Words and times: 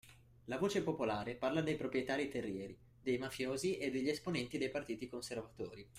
La 0.45 0.57
voce 0.57 0.81
popolare 0.81 1.35
parla 1.35 1.61
dei 1.61 1.75
proprietari 1.75 2.27
terrieri, 2.27 2.75
dei 3.03 3.19
mafiosi 3.19 3.77
e 3.77 3.91
degli 3.91 4.09
esponenti 4.09 4.57
dei 4.57 4.71
partiti 4.71 5.05
conservatori 5.07 5.87